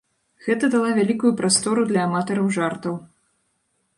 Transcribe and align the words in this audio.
Гэта 0.45 0.69
дала 0.75 0.93
вялікую 0.99 1.31
прастору 1.41 1.85
для 1.91 2.01
аматараў 2.11 2.47
жартаў. 2.57 2.99